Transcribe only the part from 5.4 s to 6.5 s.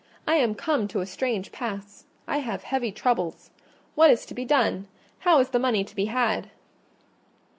the money to be had?"